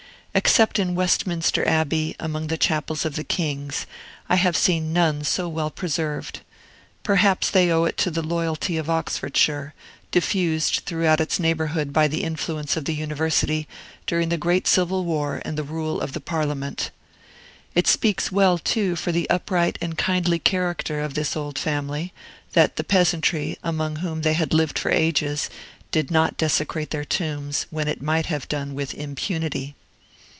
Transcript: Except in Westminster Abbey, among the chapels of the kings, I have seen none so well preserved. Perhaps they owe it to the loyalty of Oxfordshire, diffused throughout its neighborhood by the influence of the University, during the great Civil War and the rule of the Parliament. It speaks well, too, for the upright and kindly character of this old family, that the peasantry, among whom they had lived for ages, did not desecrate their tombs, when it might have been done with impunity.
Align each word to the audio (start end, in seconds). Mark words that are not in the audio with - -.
Except 0.33 0.79
in 0.79 0.95
Westminster 0.95 1.67
Abbey, 1.67 2.15
among 2.17 2.47
the 2.47 2.57
chapels 2.57 3.03
of 3.03 3.17
the 3.17 3.23
kings, 3.25 3.85
I 4.29 4.35
have 4.37 4.55
seen 4.55 4.93
none 4.93 5.25
so 5.25 5.49
well 5.49 5.69
preserved. 5.69 6.39
Perhaps 7.03 7.49
they 7.51 7.69
owe 7.69 7.83
it 7.83 7.97
to 7.97 8.09
the 8.09 8.21
loyalty 8.21 8.77
of 8.77 8.89
Oxfordshire, 8.89 9.73
diffused 10.09 10.83
throughout 10.85 11.19
its 11.19 11.37
neighborhood 11.37 11.91
by 11.91 12.07
the 12.07 12.23
influence 12.23 12.77
of 12.77 12.85
the 12.85 12.93
University, 12.95 13.67
during 14.07 14.29
the 14.29 14.37
great 14.37 14.67
Civil 14.67 15.03
War 15.03 15.41
and 15.43 15.57
the 15.57 15.63
rule 15.65 15.99
of 15.99 16.13
the 16.13 16.21
Parliament. 16.21 16.91
It 17.75 17.85
speaks 17.85 18.31
well, 18.31 18.57
too, 18.57 18.95
for 18.95 19.11
the 19.11 19.29
upright 19.29 19.77
and 19.81 19.97
kindly 19.97 20.39
character 20.39 21.01
of 21.01 21.13
this 21.13 21.35
old 21.35 21.59
family, 21.59 22.13
that 22.53 22.77
the 22.77 22.85
peasantry, 22.85 23.57
among 23.65 23.97
whom 23.97 24.21
they 24.21 24.33
had 24.33 24.53
lived 24.53 24.79
for 24.79 24.91
ages, 24.91 25.49
did 25.91 26.09
not 26.09 26.37
desecrate 26.37 26.91
their 26.91 27.03
tombs, 27.03 27.65
when 27.69 27.89
it 27.89 28.01
might 28.01 28.27
have 28.27 28.47
been 28.47 28.57
done 28.69 28.75
with 28.75 28.93
impunity. 28.93 29.75